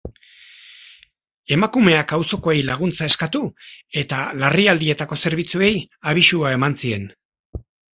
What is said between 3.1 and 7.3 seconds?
eskatu eta larrialdietako zerbitzuei abisua eman zien.